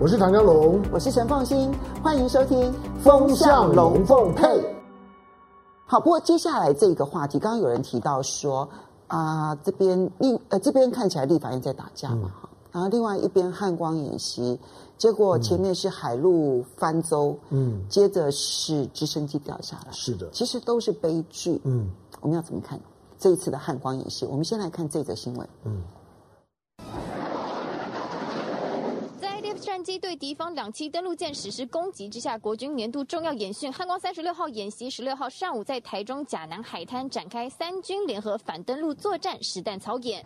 [0.00, 4.46] 我是唐江龙，我是陈凤欣，欢迎收听《风向龙凤配》。
[5.86, 8.68] 好，不过接下来这个话题，刚刚有人提到说
[9.08, 14.56] 啊、呃，这边另呃这边看起来立法院在打架嘛，哈、嗯，然后另外一边汉光演习，
[14.96, 21.90] 结果前面是海陆翻舟，嗯，接着是直升机掉下来，是的，其实都是悲剧，嗯，
[22.20, 22.78] 我们要怎么看
[23.18, 24.24] 这一次的汉光演习？
[24.26, 25.82] 我们先来看这则新闻，嗯。
[29.58, 40.24] 战机对敌方两栖登陆舰实施攻击之下，国军年度重要演训汉光三十六号演习，十六号上午在台中甲南海滩展开三军联合反登陆作战实弹操演。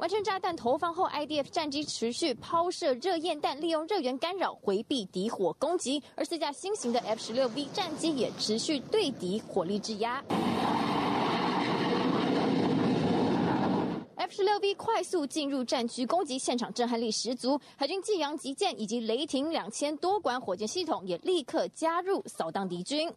[0.00, 10.20] 完成炸弹投放后，IDF 战机持续抛射热焰弹，利用热源干扰回避敌火攻击，而四架新型的 F 十六 V 战机也持续对敌火力制压。
[14.22, 17.60] F 十六 V 快速进入战区，攻击现场震撼力十足。
[17.76, 23.12] 海军济阳级舰以及雷霆两千多管火箭系统也立刻加入扫荡敌军。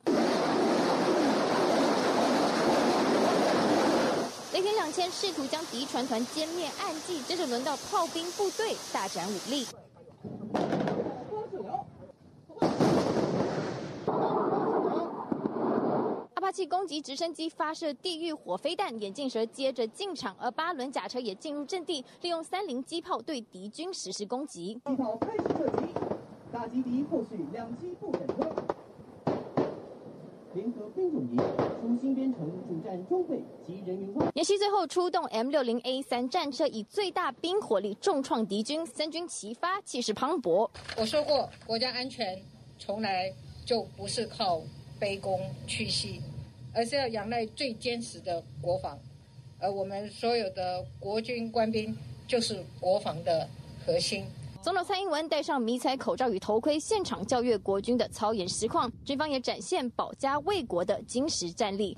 [4.52, 9.68] 雷霆两千试图将敌船团歼灭暗记，接着轮到炮兵部队大展武力。
[16.56, 24.80] 阿帕奇攻击直升机，发射地狱火飞弹，眼镜蛇接着进场，而八轮甲车也进入阵地，利用三菱机炮对敌军实施攻击。
[24.86, 25.84] 机炮开始射击，
[26.54, 28.48] 打击敌后续两机不敢推。
[30.54, 34.32] 联合兵种营出新编成主战装备及人员。
[34.36, 40.70] 演习最后出动 M 六零 A 三战车，以最大兵火力重创敌军，三军齐发，气势磅礴。
[40.98, 42.42] 我说过，国家安全
[42.80, 43.30] 从来
[43.66, 44.62] 就不是靠
[44.98, 46.22] 卑躬屈膝。
[46.76, 49.00] 而是要仰赖最坚实的国防，
[49.60, 53.48] 而我们所有的国军官兵就是国防的
[53.86, 54.26] 核心。
[54.62, 61.98] 总统蔡英文戴上迷彩口罩与头盔，现场教阅国军的操演实况，军方也展现保家卫国的精实战力。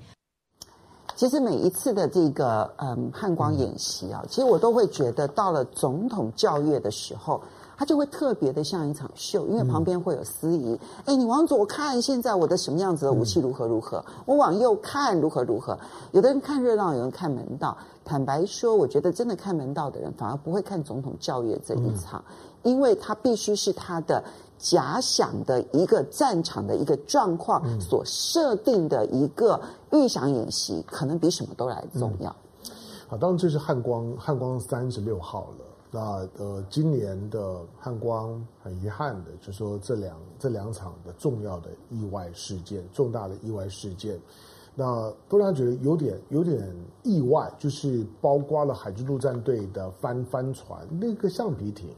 [1.16, 7.42] 其实每一次的这个嗯汉光演习啊，其实我都会觉得到了总统教阅的时候。
[7.78, 10.74] 它就会特别的像一场秀，因为旁边会有司仪。
[11.04, 14.04] 哎、嗯，你往左看，现在我的什么样子的武器如何如何？
[14.08, 15.78] 嗯、我往右看，如何如何？
[16.10, 17.78] 有的人看热闹，有人看门道。
[18.04, 22.20] 坦白说，我觉得真的看门道的人，反而不会看总统教育这一场，
[22.64, 24.24] 嗯、因为他必须是他的
[24.58, 29.60] 假想的一个战场的一个状况所设定的一个
[29.92, 32.34] 预想演习，可能比什么都来重要。
[32.64, 32.70] 嗯、
[33.06, 35.64] 好，当然这是汉光汉光三十六号了。
[35.90, 44.20] 那呃，今年的汉光很遗憾的，就说这两这两场的重要的意外事件，重大的意外事件，
[44.74, 51.88] 那都让他觉得有点有点意外，就是包括了海军陆战队的帆帆船，那个橡皮艇，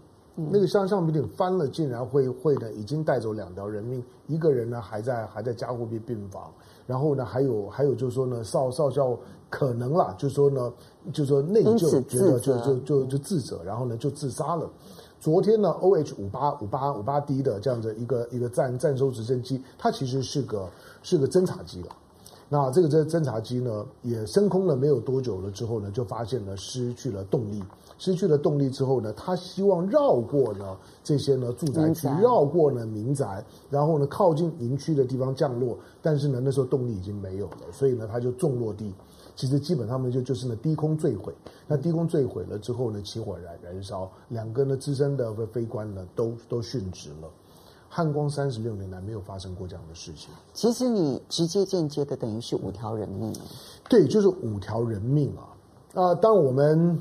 [0.50, 6.52] 那个橡橡皮艇翻了，竟然会会呢，已经带走两条人命，一个人呢还在还在加护病病房，
[6.86, 9.18] 然后呢还有还有就是说呢少少校。
[9.52, 10.72] 可能啦，就是说呢，
[11.12, 14.70] 就是说内疚，觉得就就就就自责，然后呢就自杀了。
[15.18, 20.70] 昨天呢，OH 五八五八五八 D 的这样的一个一个战战收直升机，它其实是个
[21.02, 21.88] 是个侦察机了。
[22.52, 27.62] 那这个侦侦察机呢，也升空了没有多久了之后呢，就发现了失去了动力。
[27.96, 35.78] 失去了动力之后呢，他希望绕过呢这些呢住宅区，绕过呢民宅，然后呢靠近营区的地方降落。
[36.02, 38.92] 但是呢，那时候动力已经没有了，所以呢，他就重落地。
[39.36, 41.32] 其实基本上呢，就就是呢低空坠毁。
[41.68, 47.28] 那低空坠毁了之后呢，起火燃燃烧，两个呢资深的飞官呢都都殉职了。
[47.90, 50.30] 汉光三十六年来没有发生过这样的事情。
[50.54, 53.34] 其实你直接间接的等于是五条人命。
[53.88, 55.42] 对，就是五条人命啊！
[55.94, 56.98] 啊、呃，当我们。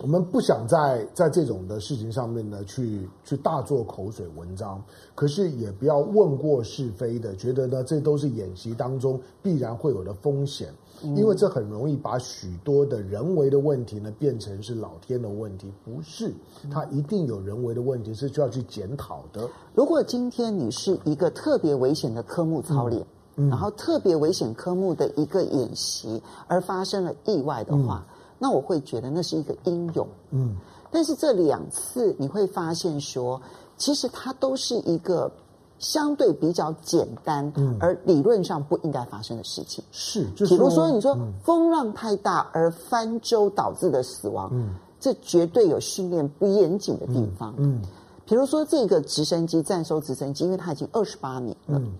[0.00, 4.80] 我们不想在在这种的事情上面呢，去去大做口水文章，
[5.16, 10.72] 可是也不要问过是非的，觉得呢这都是演习当中必然会有的风险，
[11.02, 16.32] 因为这很容易把许多的人为的问题呢变成是老天的问题，不是，
[16.70, 19.50] 它一定有人为的问题是需要去检讨的。
[19.74, 28.06] 如果今天你是一个特别危险的科目操练，然后特别危险科目的一个演习而发生了意外的话。
[28.08, 30.56] 嗯那我会觉得那是一个英勇，嗯，
[30.90, 33.40] 但是这两次你会发现说，
[33.76, 35.30] 其实它都是一个
[35.78, 39.82] 相对比较简单，嗯，而理论上不应该发生的事情。
[39.90, 47.82] 是，就是，比如说你说风浪太大而翻舟导致的死亡，嗯，这绝对有训练不严谨的地方，嗯，
[48.24, 51.92] 比如说这个直升机战收直升机，因为它已经二十八年了，嗯，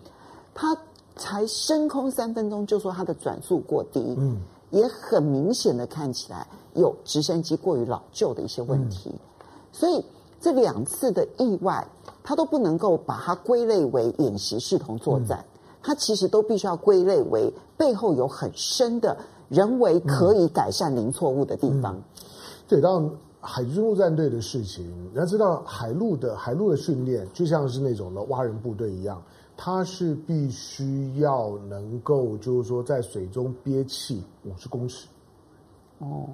[0.54, 0.76] 它
[1.16, 4.40] 才升空三分钟就说它的转速过低，嗯。
[4.70, 9.18] 也很明显的看起来有直升机过于老旧的一些问题，嗯、
[9.72, 10.04] 所以
[10.40, 11.86] 这两次的意外，
[12.22, 15.44] 它都不能够把它归类为演习视同作战，
[15.82, 19.16] 它、嗯、其实都必须要归类为背后有很深的
[19.48, 22.00] 人为可以改善零错误的地方。
[22.68, 23.10] 对，当
[23.40, 29.22] 海军陆战队的事情，你要知道海陆的海陆的训练，就像是那种的蛙人部队一样，
[29.58, 35.06] 它是必须要能够，就是说在水中憋气五十公尺。
[35.98, 36.30] 哦，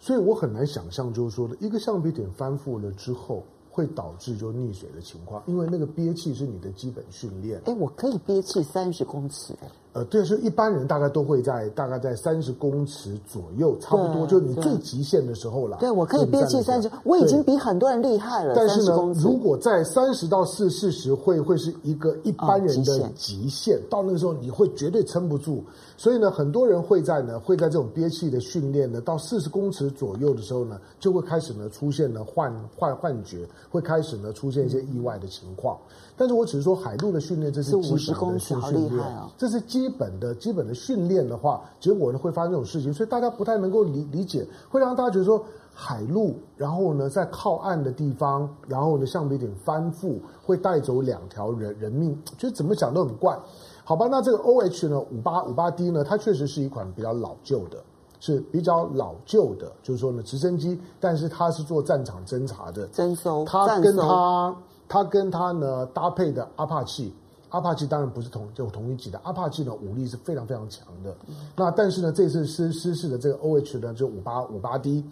[0.00, 3.44] 所以我很难想象，就是说的一个橡皮艇翻覆了之后。
[3.72, 7.62] 会导致就溺水的情况，因为那个憋气是你的基本训练。
[7.66, 9.54] 哎，我可以憋气三十公尺。
[9.92, 15.78] 呃，对，是一般人大概都会在大概在三十公尺左右，差不多就是你最极限的时候了。
[15.80, 18.54] 对，我可以憋气三十，我已经比很多人厉害了。
[18.54, 25.64] 但是呢，如果在三十到四四十，会会是一个一般人的极限，哦，到那个时候你会绝对撑不住。
[25.96, 35.76] 所以呢，很多人会在呢会在这种憋气的训练呢，到四十公尺左右的时候呢，就会开始呢出现了幻幻幻觉，会开始呢出现一些意外的情况。
[35.76, 38.58] 嗯但是我只是说海陆的训练，这是基本的训
[38.90, 39.02] 练，
[39.38, 53.34] 这是基本的基本的训练的话，结果呢会发生这种事情，所以大家不太能够理理解，会让大家觉得说海陆，然后呢在靠岸的地方，然后呢橡皮艇翻覆会带走两条人人命，就怎么讲都很怪，
[53.82, 54.06] 好吧？
[54.10, 57.78] 那这个 OH 呢五八五八 D 呢，它确实是一款比较老旧的，
[58.20, 64.54] 是比较老旧的，就是说呢直升机，但是它是做战场侦察的，侦搜，它跟它。
[64.90, 67.12] 它跟它呢搭配的阿帕奇，
[67.50, 71.14] 阿帕奇当然不是同就同一级的，阿帕奇呢武力是非常非常强的。
[71.54, 75.04] 那但是呢，这次失失事的这个 OH 呢，就五八五八 D，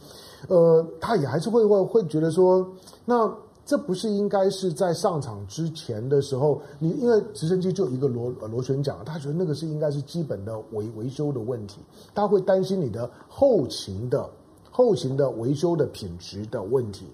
[0.48, 2.68] 呃，他也还是会会会觉得说，
[3.04, 3.32] 那
[3.64, 11.80] 这不是应该是在上场之前的时候，你因为直升机就一个螺螺旋桨，他觉得那个是应该是基本的维维修的问题，
[12.14, 14.28] 他会担心你的后勤的
[14.72, 17.06] 后勤的维修的品质的问题。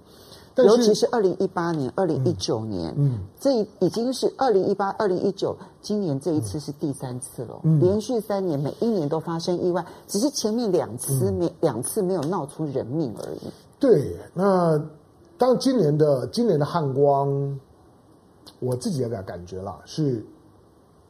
[0.57, 13.41] 尤其是二零一八年、二零一九年，嗯，这已经是二零一八、二零一九，今年这一次是第三次了，嗯，连续三年每一年都发生意外，只是前面两次没、嗯、两次没有闹出人命而已。
[13.81, 14.81] 对，那
[15.37, 17.59] 当今年的今年的汉光，
[18.61, 20.25] 我自己的感感觉啦，是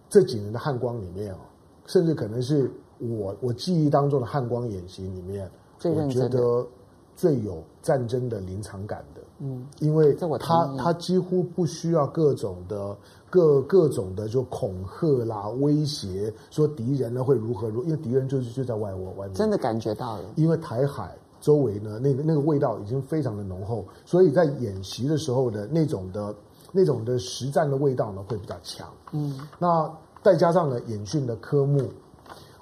[0.08, 1.38] 这几年的汉光里面哦，
[1.86, 6.66] 甚至可能是我我记忆当中的汉光演习里面，最认真的，我觉得
[7.16, 9.20] 最有战争的临场感的。
[9.40, 12.96] 嗯，因为他他几乎不需要各种的
[13.28, 20.24] 各各种的就恐吓啦、威胁，说敌人呢会如何如何，因为敌人就是就在外窝外面，真的感觉到了。
[20.36, 26.32] 因为台海周围呢，那个那个味道已经非常的浓厚，所以在演习的时候的那种的
[26.70, 28.88] 那种的实战的味道呢会比较强。
[29.12, 31.82] 嗯，那再加上呢演训的科目，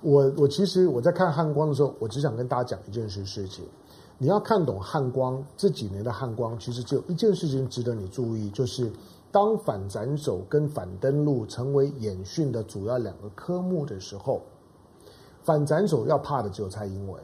[0.01, 3.67] 我我其实我在看汉光的时候，我只想跟大家讲一件事事情。
[4.23, 8.89] 你要看懂汉光这几年的汉光，其实只有一件事情值得你注意，就是
[9.33, 14.41] 当反斩首跟反登陆成为演训的主要两个科目的时候，
[15.43, 17.21] 反斩首要怕的只有蔡英文，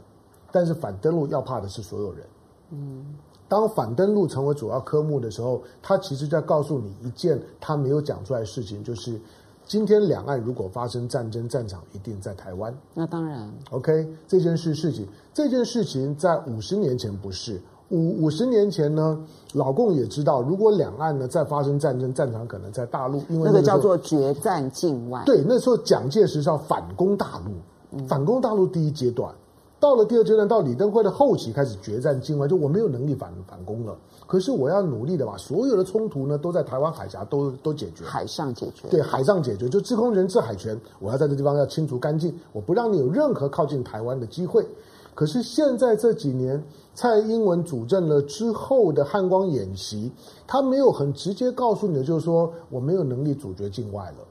[0.51, 2.27] 但是反登陆要怕的是所有人。
[2.71, 3.17] 嗯，
[3.47, 9.21] 当反登陆成为主要科目的时候，他其实在告诉你一件他没有讲出来的事情，就是。
[9.69, 12.75] 今天两岸如果发生战争，战场一定在台湾。
[12.95, 17.61] 那当然，OK，这件事事情，这件事情在五十年前不是
[17.91, 19.23] 五五十年前呢，
[19.53, 25.23] 老共也知道，如果两岸呢再发生战争，战场可能在大陆，因为那个，那个叫做决战境外。
[25.27, 27.53] 对，那时候蒋介石是要反攻大陆，
[27.93, 29.31] 嗯、反攻大陆第一阶段。
[29.81, 33.97] 到了第二阶段，到李登辉的后期开始决战境外，就我没有能力反反攻了。
[34.27, 38.89] 可是我要努力的把所有的冲突呢都在台湾海峡都都解决，海上解决。
[38.91, 44.67] 对，海上解决，就制空权、制海权，我要在这地方要清除干净，我不让你有任何靠近台湾的机会。
[45.15, 46.63] 可是现在这几年
[46.95, 50.13] 蔡英文主政了之后的汉光演习，
[50.47, 54.25] 他没有很直接告诉你的，就是说我没有能力阻绝境外了。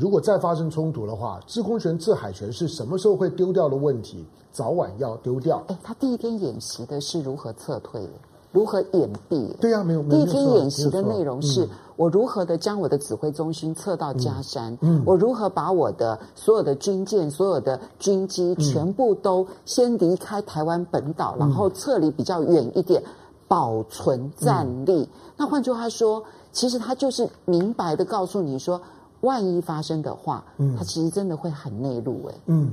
[0.00, 5.62] 如果再发生冲突的话，制空权、制海权是什么时候会丢掉的问题，早晚要丢掉。
[5.68, 8.08] 哎，他第一天演习的是如何撤退，
[8.50, 9.54] 如何掩蔽？
[9.58, 10.02] 对呀、啊，没有。
[10.04, 23.02] 第一天演习的内容是我如何的将我的指挥中心撤到嘉山，嗯，我如何把我的所有的军舰、所有的军机全部都先离开台湾本岛，嗯、然后撤离比较远一点，
[23.46, 25.02] 保存战力。
[25.02, 28.80] 嗯、那换句话说，其实他就是明白的告诉你说。
[29.20, 32.34] 万一发生的话，嗯，它其实真的会很内陆哎。
[32.46, 32.70] 嗯，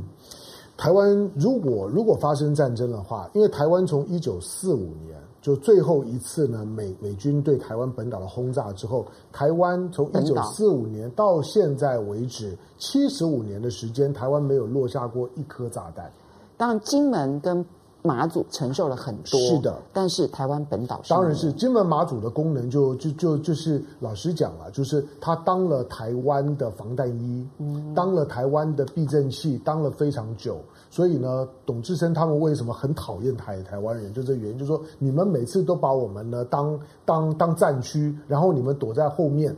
[0.77, 16.11] 台湾如果如果发生战争的话，因为台湾从一九四五年就最后一次呢美美军对台湾本岛的轰炸之后，台湾从一九四五年到现在为止七十五年的时间，台湾没有落下过一颗炸弹。
[16.57, 17.63] 当然，金门跟
[18.07, 30.59] 马祖承受了很多，是的，但是台湾本岛当然是金门马祖的功能就就就就是老实讲了，就是他当了台湾的防弹衣，嗯，当了台湾的避震器，当了非常久。
[30.89, 34.13] 所以呢，董志生他们为什么很讨厌台台湾人？
[34.13, 39.53] 就这原因，就是说你们每次都把我们呢当当当战区，然后你们躲在后面。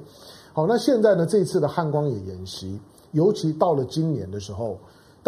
[0.53, 2.79] 好，那现在呢，这次的汉光演演习，
[3.11, 4.79] 尤其到了今年的时候，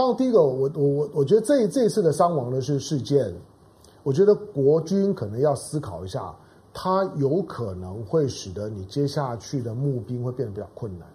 [0.02, 3.32] 当然第一个，我我我我觉得这这次的伤亡的是事件，
[4.02, 6.34] 我觉得国军可能要思考一下，
[6.74, 11.08] 它有可能会使得你接下去的募兵会变得比较困难，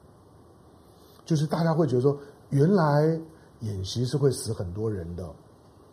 [1.25, 2.17] 就是大家会觉得说，
[2.51, 3.21] 原来。
[3.61, 5.27] 演习是会死很多人的，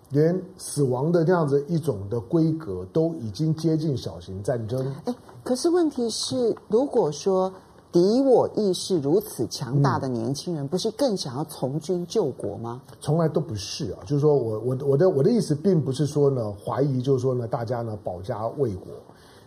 [0.10, 4.86] 连死亡的这样子一种的规格都已经接近小型战争。
[5.06, 7.52] 哎，可是问题是，如果说
[7.94, 12.82] 敌我意识如此强大的年轻人，不是更想要从军救国吗？
[13.00, 18.88] 从来都不是啊，就是说我我我的我的意思，并不是说呢怀疑，就是说呢大家呢保家卫国，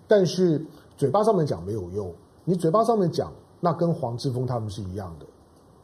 [0.07, 0.65] 但是
[0.97, 2.11] 嘴巴上面讲没有用，
[2.45, 5.27] 你嘴巴上面讲，那跟黄之峰他们是一样的。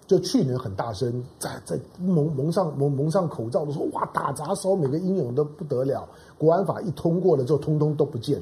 [0.06, 6.08] 就去年很大声，在在蒙蒙上蒙蒙上口罩的时候，哇，打砸烧，每个英勇都不得了。
[6.38, 8.40] 国安法一通过了之后，通通都不见。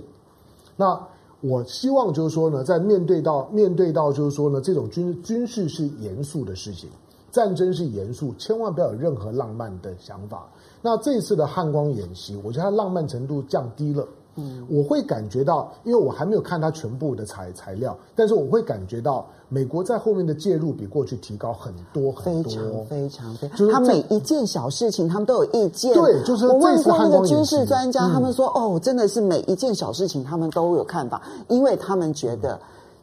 [0.76, 1.00] 那
[1.40, 6.88] 我希望就是说呢，在面对到面对到就是说呢，这种军军事是严肃的事情，
[7.30, 10.46] 战争是严肃，千万不要有任何浪漫的想法。
[10.82, 14.06] 那这次的汉光演习，我觉得它浪漫程度降低了。
[14.36, 23.58] 嗯，我会感觉到，因为我还没有看他全部的材材料，但是我会感觉到美国在后面的介入比过去提高很多很多，非常非常非常。
[23.58, 25.92] 就是他每一件小事情，他们都有意见。
[25.94, 32.58] 对，就是我问过那个军事专家，他们说，哦，真的是每一件小事情他们都有看法，因为他们觉得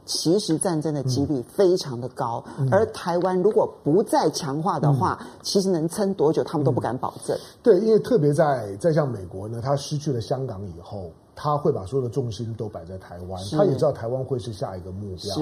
[0.07, 7.37] 其实战争的几率非常的高，而台湾如果不再强化的话，其实能撑多久，他们都不敢保证。
[7.61, 11.11] 对，因为特别在在像美国呢，他失去了香港以后。
[11.39, 15.35] 他会把所有的重心都摆在台湾，他也知道台湾会是下一个目标。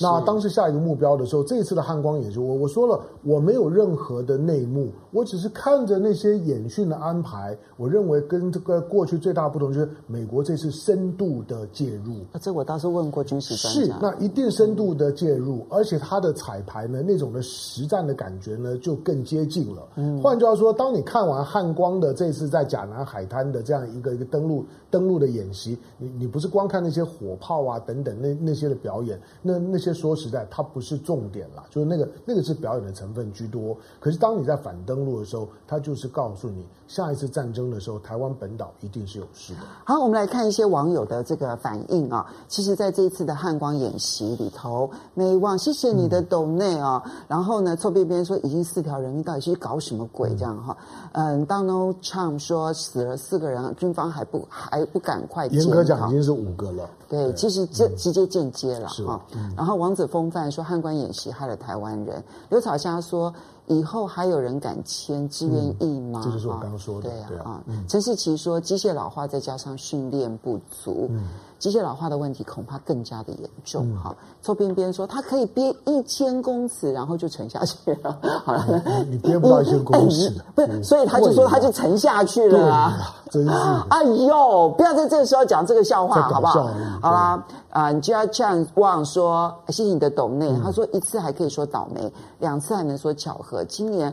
[0.00, 12.16] 那当时下一个目标的时候，这一次的汉光演习，我我说了，我没有任何的内幕，我只是看着那些演训的安排，我认为跟这个过去最大不同就是美国这次深度的介入。
[12.32, 19.82] 啊，这我倒是问过军事专家，是那一定深度的介入，而且他的彩排呢，那种的实战的感觉呢，就更接近了。
[19.94, 29.85] 嗯，换句话说，当你看完汉光的这次在甲南海滩的这样一个一个登陆登陆的演习，你你不是光看那些火炮啊等等那那些的表演，那那些。
[29.92, 33.76] 说实在，它不是重点啦，就是那个那个是表演的成分居多。
[34.00, 39.60] 可是当你在反登陆的时候，它就是告诉你，下一次战争的时候，台湾本岛一定是有事的。
[39.84, 42.26] 好，我们来看一些网友的这个反应啊。
[42.48, 47.02] 其实，在这一次的汉光演习里头，美望谢谢你的抖内啊。
[47.06, 50.76] 嗯、然后呢，臭边边说已经四条人命，到底是搞什么鬼这样哈？
[51.12, 55.46] 嗯，Donald Trump 说死了四个人，军方还不还不赶快？
[55.46, 56.88] 严格讲已经是五个了。
[57.08, 59.20] 对，对其实这直接间接了哈。
[59.34, 62.22] 嗯、然后王子风范说汉官演习害了台湾人。
[62.48, 63.32] 刘草香说。
[63.66, 66.20] 以后还有人敢签志愿役吗？
[66.24, 67.10] 这就是我刚刚说的。
[67.10, 71.10] 对啊，啊，陈世奇说机械老化再加上训练不足，
[71.58, 73.96] 机械老化的问题恐怕更加的严重。
[73.96, 78.18] 哈，臭边边说他可以憋一千公尺，然后就沉下去了。
[78.44, 83.14] 好了，你憋不到一千公尺， 不是，所以他就说他就沉下去了啊。
[83.30, 83.50] 真是，
[83.90, 86.68] 哎呦，不要在这个时候讲这个笑话，好不好？
[87.02, 87.44] 好啦。
[87.70, 90.50] 啊，你就要这样忘说，谢谢你的懂内。
[90.64, 93.55] 他说一次还可以说倒霉，两次还能说巧合。
[93.64, 94.12] 今年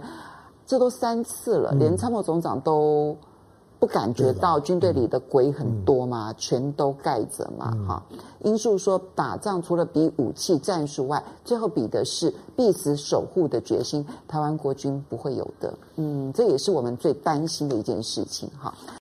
[0.65, 3.15] 这都三次了，连参谋总长都
[3.79, 6.33] 不感觉到军队里的鬼很多嘛？
[6.37, 7.71] 全都盖着嘛。
[7.85, 8.03] 哈，
[8.43, 14.05] 英树说打仗除了比武器战术外，最后比的是必死守护的决心。
[14.25, 15.73] 台湾国军不会有的。
[15.97, 18.49] 嗯，这也是我们最担心的一件事情。
[18.57, 18.73] 哈。